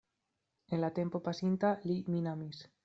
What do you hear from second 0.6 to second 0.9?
En la